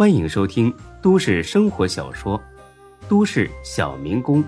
[0.00, 2.38] 欢迎收听都市生活小说
[3.06, 4.42] 《都市小民工》，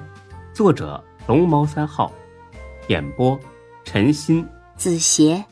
[0.55, 2.11] 作者龙猫三号，
[2.89, 3.39] 演播
[3.85, 5.45] 陈鑫、子邪，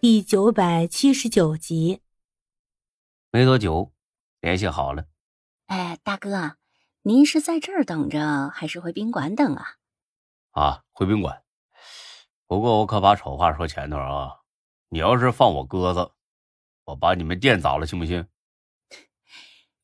[0.00, 2.02] 第九百七十九集。
[3.32, 3.92] 没多久，
[4.40, 5.06] 联系好了。
[5.66, 6.54] 哎，大哥，
[7.02, 9.66] 您是在这儿等着，还是回宾馆等啊？
[10.52, 11.42] 啊，回宾馆。
[12.46, 14.36] 不过我可把丑话说前头啊，
[14.88, 16.12] 你要是放我鸽子，
[16.84, 18.24] 我把你们店砸了，信不信？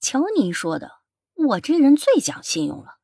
[0.00, 1.02] 瞧您说的，
[1.34, 2.98] 我这人最讲信用了。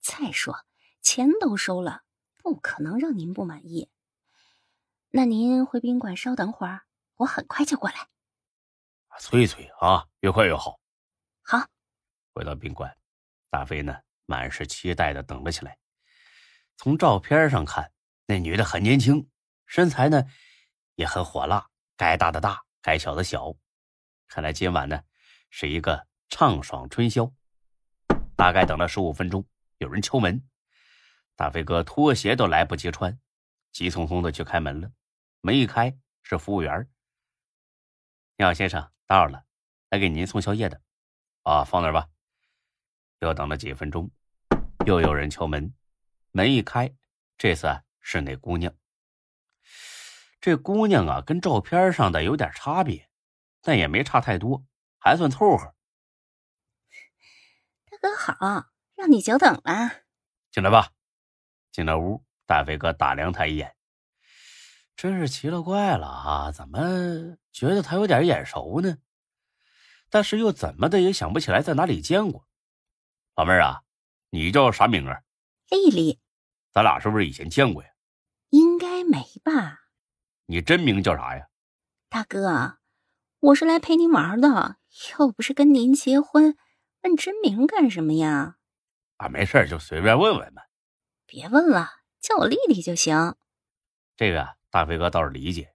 [0.00, 0.64] 再说
[1.02, 2.02] 钱都收了，
[2.38, 3.90] 不可能让您不满意。
[5.10, 8.08] 那您回宾馆稍等会儿，我很快就过来。
[9.18, 10.80] 催催啊，越快越好。
[11.42, 11.66] 好。
[12.32, 12.96] 回到宾馆，
[13.50, 15.78] 大飞呢满是期待的等了起来。
[16.76, 17.92] 从照片上看，
[18.26, 19.30] 那女的很年轻，
[19.66, 20.24] 身材呢
[20.94, 23.54] 也很火辣，该大的大，该小的小。
[24.26, 25.00] 看来今晚呢
[25.48, 27.32] 是一个畅爽春宵。
[28.36, 29.46] 大概等了十五分钟，
[29.78, 30.46] 有人敲门，
[31.34, 33.18] 大飞哥拖鞋都来不及穿，
[33.72, 34.90] 急匆匆的去开门了。
[35.40, 36.88] 门一开，是服务员。
[38.36, 39.44] 你好，先生，打扰了，
[39.88, 40.82] 来给您送宵夜的。
[41.44, 42.08] 啊，放那吧。
[43.20, 44.10] 又等了几分钟，
[44.84, 45.72] 又有人敲门，
[46.32, 46.94] 门一开，
[47.38, 48.74] 这次是那姑娘。
[50.40, 53.08] 这姑娘啊，跟照片上的有点差别，
[53.62, 54.66] 但也没差太多，
[54.98, 55.75] 还算凑合。
[57.96, 60.02] 大哥好，让你久等了。
[60.50, 60.90] 进来吧。
[61.72, 63.74] 进了屋，大飞哥打量他一眼，
[64.96, 66.52] 真是奇了怪了啊！
[66.52, 68.98] 怎么觉得他有点眼熟呢？
[70.10, 72.46] 但是又怎么的也想不起来在哪里见过。
[73.34, 73.82] 老妹儿啊，
[74.30, 75.22] 你叫啥名啊？
[75.70, 76.20] 丽丽。
[76.72, 77.90] 咱俩是不是以前见过呀？
[78.50, 79.86] 应该没吧。
[80.46, 81.48] 你真名叫啥呀？
[82.10, 82.78] 大哥，
[83.40, 84.76] 我是来陪您玩的，
[85.18, 86.56] 又不是跟您结婚，
[87.06, 88.56] 问真名干什么呀？
[89.18, 90.62] 啊，没事就随便问问嘛。
[91.24, 91.88] 别问了，
[92.20, 93.36] 叫我丽丽就行。
[94.16, 95.72] 这个大飞哥倒是理解，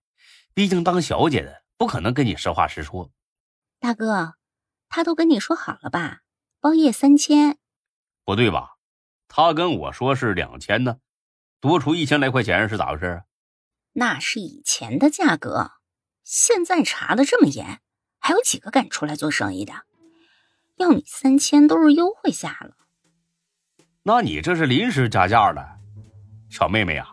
[0.53, 3.09] 毕竟当小姐的不可能跟你实话实说。
[3.79, 4.33] 大哥，
[4.89, 6.19] 他都跟你说好了吧？
[6.59, 7.57] 包夜三千？
[8.25, 8.75] 不对吧？
[9.29, 11.00] 他跟我说是两千呢，
[11.61, 13.23] 多出一千来块钱是咋回事啊？
[13.94, 15.72] 那是以前的价格，
[16.25, 17.79] 现在查的这么严，
[18.19, 19.85] 还有几个敢出来做生意的？
[20.81, 22.75] 要你三千都是优惠价了。
[24.03, 25.77] 那你这是临时加价了，
[26.49, 27.07] 小妹妹呀，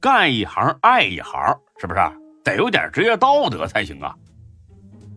[0.00, 2.00] 干一行爱一行，是不是？
[2.42, 4.16] 得有点职业道德才行啊。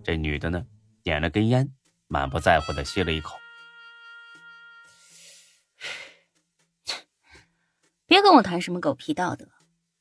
[0.03, 0.65] 这女的呢，
[1.01, 1.69] 点了根烟，
[2.07, 3.37] 满不在乎的吸了一口。
[8.05, 9.47] 别跟我谈什么狗屁道德，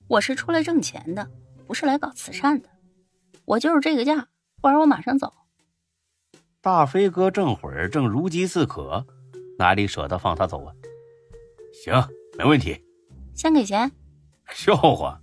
[0.08, 1.30] 我是出来挣钱的，
[1.66, 2.68] 不是来搞慈善的。
[3.44, 4.28] 我就是这个价，
[4.60, 5.32] 不然我马上走。
[6.66, 9.06] 大飞哥这会儿正如饥似渴，
[9.56, 10.75] 哪里舍得放他走啊？
[11.72, 11.94] 行，
[12.37, 12.84] 没问题。
[13.37, 13.88] 先给钱？
[14.50, 15.22] 笑话，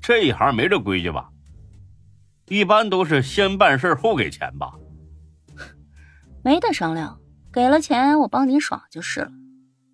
[0.00, 1.28] 这一行没这规矩吧？
[2.46, 4.72] 一般都是先办事后给钱吧？
[6.42, 7.20] 没得商量，
[7.52, 9.30] 给了钱我帮你爽就是了，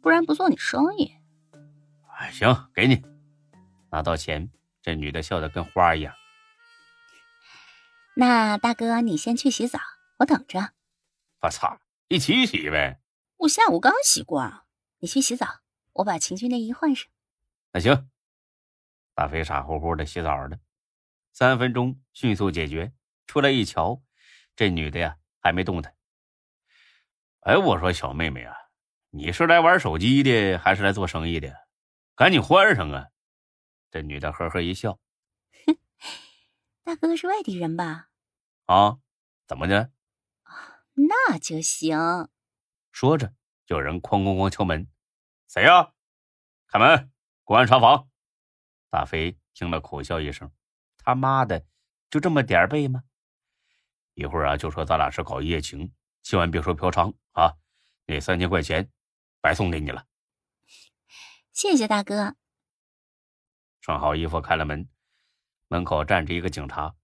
[0.01, 1.11] 不然不做你生意。
[2.31, 3.03] 行，给你
[3.91, 4.49] 拿到钱。
[4.83, 6.15] 这女的笑得跟花一样。
[8.15, 9.81] 那大哥，你先去洗澡，
[10.21, 10.76] 我等着。
[11.47, 13.01] 我操，一起洗呗。
[13.37, 14.65] 我下午刚洗过，
[14.99, 15.61] 你去洗澡，
[15.93, 17.07] 我把情趣内衣换上。
[17.73, 18.11] 那行。
[19.15, 20.59] 大飞傻乎乎的洗澡呢，
[21.33, 22.93] 三分钟迅速解决。
[23.29, 24.03] 出来一瞧，
[24.57, 25.95] 这女的呀还没动弹。
[27.41, 28.53] 哎，我说小妹妹啊，
[29.11, 31.55] 你是来玩手机的，还是来做生意的？
[32.17, 33.07] 赶紧换上啊！
[33.93, 34.99] 这女的呵呵一笑，
[35.65, 35.79] 哼，
[36.83, 38.09] 大哥是外地人吧？
[38.65, 38.99] 啊，
[39.47, 39.93] 怎么的？
[40.97, 41.97] 啊，那就行。
[42.91, 43.35] 说着，
[43.67, 44.89] 有人哐哐哐敲门，
[45.47, 45.93] 谁呀？
[46.67, 47.13] 开门，
[47.45, 48.09] 公安查房。
[48.89, 50.51] 大飞听了，苦笑一声
[50.97, 51.67] ：“他妈的，
[52.09, 53.05] 就这么点背吗？
[54.15, 55.93] 一会儿啊，就说咱俩是搞一夜情，
[56.23, 57.59] 千万别说嫖娼啊！
[58.07, 58.91] 那三千块钱，
[59.41, 60.07] 白送给你了。
[61.53, 62.37] ”谢谢大哥。
[63.83, 64.89] 穿好衣服，开了门，
[65.69, 66.97] 门口站着一个警察。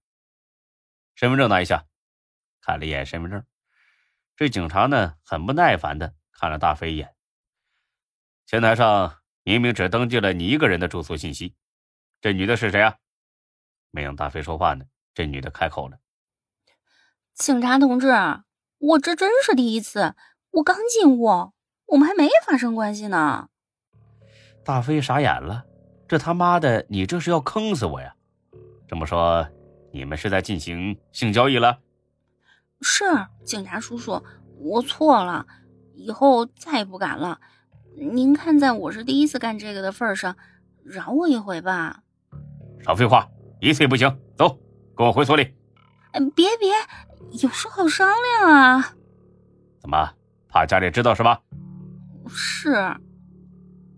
[1.15, 1.87] 身份证拿一下。
[2.65, 3.45] 看了一眼身份证，
[4.43, 7.15] 这警察呢很不耐烦的看了大飞一眼。
[8.45, 11.55] 前台上明明只登记了你一个人的住宿信息，
[12.21, 12.97] 这女的是谁啊？
[13.93, 14.85] 没等大飞说话呢，
[15.15, 16.01] 这女的开口了
[17.35, 18.09] ：“警察同志，
[18.79, 20.17] 我这真是第一次，
[20.51, 21.53] 我刚进屋，
[21.87, 23.49] 我们还没发生关系呢。”
[24.67, 25.65] 大飞傻眼了，
[26.09, 28.17] 这他妈的，你这是要坑死我呀！
[28.89, 29.49] 这么说，
[29.93, 31.79] 你们是在进行性交易了？
[32.83, 33.05] 是
[33.45, 34.23] 警察叔叔，
[34.59, 35.47] 我错了，
[35.95, 37.41] 以后再也不敢了。
[37.97, 40.37] 您看在我是第一次干这个的份上，
[40.83, 42.03] 饶我一回吧。
[42.85, 43.29] 少废话，
[43.61, 44.19] 一次也不行。
[44.37, 44.59] 走，
[44.97, 45.55] 跟我回所里。
[46.13, 46.73] 嗯，别别，
[47.43, 48.09] 有事好商
[48.41, 48.95] 量啊。
[49.81, 50.13] 怎么，
[50.49, 51.41] 怕家里知道是吧？
[52.29, 52.75] 是。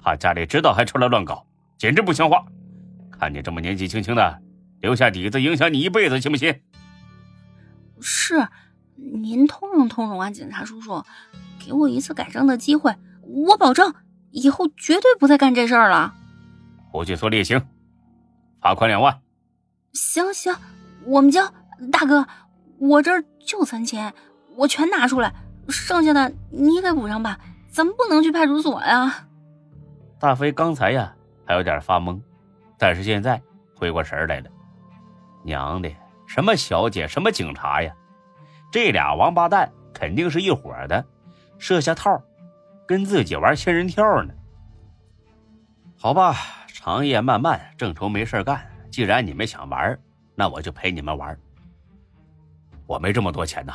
[0.01, 1.47] 怕家里知道还出来乱搞，
[1.79, 2.45] 简直不像话。
[3.11, 4.43] 看你这么年纪轻轻的，
[4.81, 6.61] 留下底子影响你一辈子，信不信？
[8.01, 8.47] 是，
[8.97, 11.03] 您通融通融啊，警察叔叔，
[11.65, 13.95] 给我一次改正的机会，我保证
[14.31, 16.15] 以后绝对不再干这事儿了。
[16.91, 17.61] 回去所里也行，
[18.61, 19.21] 罚款两万。
[19.93, 20.55] 行行，
[21.05, 21.53] 我们交。
[21.91, 22.27] 大哥，
[22.79, 24.15] 我这儿就三千，
[24.57, 25.35] 我全拿出来，
[25.69, 27.39] 剩下的你给补上吧。
[27.69, 29.27] 咱们不能去派出所呀。
[30.21, 31.13] 大飞刚才呀
[31.45, 32.21] 还有点发懵，
[32.79, 33.43] 但是现在
[33.75, 34.49] 回过神来了。
[35.43, 35.91] 娘的，
[36.27, 37.93] 什么小姐，什么警察呀？
[38.75, 41.07] 这俩王八蛋肯定是一伙的，
[41.61, 42.21] 设下套，
[42.89, 44.35] 跟自己玩仙人跳呢。
[45.97, 46.35] 好吧，
[46.67, 48.69] 长夜漫漫，正愁没事干。
[48.91, 49.97] 既然你们想玩，
[50.35, 51.39] 那我就陪你们玩。
[52.85, 53.75] 我没这么多钱呐。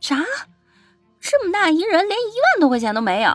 [0.00, 0.16] 啥？
[1.20, 3.30] 这么大一人，连一万多块钱都没有？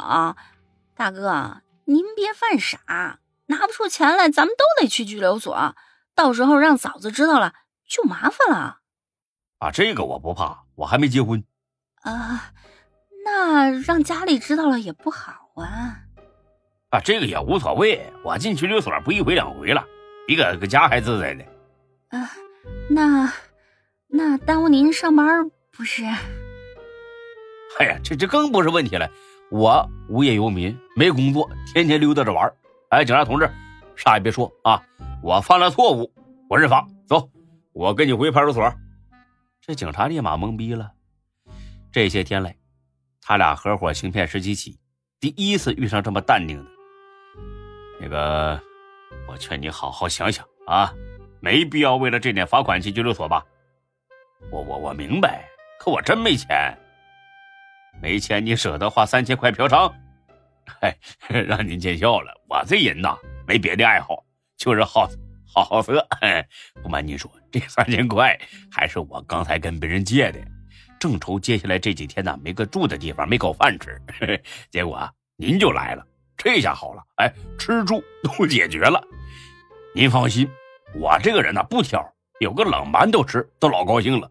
[0.96, 1.62] 大哥。
[1.86, 5.76] 您别犯傻，拿不出钱来，咱们都得去拘留所。
[6.16, 7.54] 到时候让嫂子知道了，
[7.88, 8.80] 就麻烦了。
[9.60, 11.44] 啊，这个我不怕，我还没结婚。
[12.02, 12.52] 啊，
[13.24, 16.00] 那让家里知道了也不好啊。
[16.90, 19.86] 啊，这个也无所谓，我进拘留所不一回两回了，
[20.26, 21.44] 比搁搁家还自在呢。
[22.10, 22.32] 啊，
[22.90, 23.32] 那
[24.08, 26.04] 那耽误您上班不是？
[27.78, 29.08] 哎呀，这这更不是问题了。
[29.52, 32.52] 我无业游民，没工作，天天溜达着玩
[32.90, 33.48] 哎，警察同志，
[33.96, 34.82] 啥也别说啊！
[35.22, 36.12] 我犯了错误，
[36.50, 36.88] 我认罚。
[37.08, 37.30] 走，
[37.72, 38.74] 我跟你回派出所。
[39.72, 40.92] 这警察立马懵逼了。
[41.94, 42.54] 这些天来，
[43.22, 44.78] 他俩合伙行骗十几起，
[45.18, 46.70] 第一次遇上这么淡定的。
[47.98, 48.62] 那个，
[49.30, 50.94] 我劝你好好想想啊，
[51.40, 53.46] 没必要为了这点罚款去拘留所吧？
[54.52, 55.48] 我我我明白，
[55.80, 56.78] 可我真没钱。
[58.02, 59.90] 没钱，你舍得花三千块嫖娼？
[60.82, 60.98] 嗨，
[61.48, 62.34] 让您见笑了。
[62.50, 63.18] 我这人呐，
[63.48, 64.22] 没别的爱好，
[64.58, 65.08] 就是好
[65.54, 66.08] 好好色。
[66.82, 68.40] 不瞒您说，这三千块
[68.72, 70.40] 还是我刚才跟别人借的。
[71.00, 74.00] 正愁接下来这几天呢，没个住的地方，没口饭吃。
[74.70, 76.06] 结果啊您就来了，
[76.38, 79.04] 这下好了，哎，吃住都解决了。
[79.94, 80.48] 您放心，
[80.96, 82.08] 我这个人呢不挑，
[82.40, 84.30] 有个冷馒头吃都老高兴了。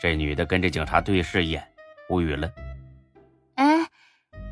[0.00, 1.66] 这女的跟这警察对视一眼。
[2.10, 2.52] 无语了。
[3.54, 3.88] 哎，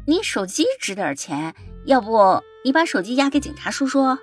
[0.06, 1.54] 你手机值点钱，
[1.84, 4.16] 要不你把手机押给警察叔叔？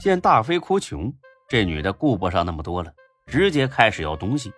[0.00, 1.12] 见大飞哭穷，
[1.48, 2.92] 这女的顾不上那么多了，
[3.26, 4.52] 直接开始要东西。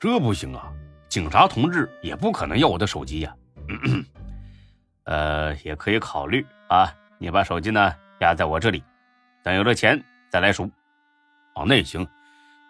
[0.00, 0.72] 这不行啊，
[1.08, 3.34] 警察同志也不可能要我的手机呀。
[5.04, 8.82] 呃，也可以考虑啊，你把手机呢压在我这里，
[9.42, 10.70] 等有了钱再来赎。
[11.54, 12.06] 哦，那也行，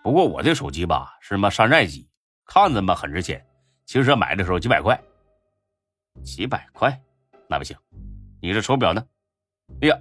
[0.03, 2.09] 不过我这手机吧是什么山寨机。
[2.47, 3.45] 看着嘛很值钱，
[3.85, 4.99] 其实买的时候几百块，
[6.25, 6.99] 几百块，
[7.47, 7.77] 那不行。
[8.41, 9.05] 你这手表呢？
[9.83, 9.99] 哎呀，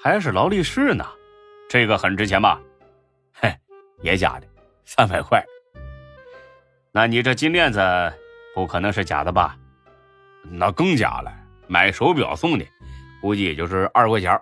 [0.00, 1.04] 还是劳力士呢，
[1.68, 2.60] 这个很值钱吧？
[3.32, 3.52] 嘿，
[4.02, 4.46] 也假的，
[4.84, 5.44] 三百块。
[6.92, 7.80] 那你这金链子
[8.54, 9.56] 不可能是假的吧？
[10.50, 11.32] 那更假了，
[11.66, 12.64] 买手表送的，
[13.20, 14.40] 估计也就是二十块钱，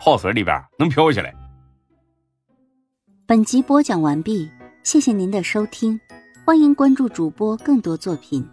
[0.00, 1.34] 泡水里边能飘起来。
[3.26, 4.50] 本集播讲完毕，
[4.82, 6.00] 谢谢您的收听。
[6.44, 8.48] 欢迎关注主播更多作品。